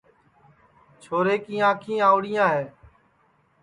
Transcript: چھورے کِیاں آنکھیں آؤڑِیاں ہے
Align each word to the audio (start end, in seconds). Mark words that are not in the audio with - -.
چھورے 1.03 1.35
کِیاں 1.45 1.65
آنکھیں 1.71 2.01
آؤڑِیاں 2.09 2.47
ہے 2.55 2.63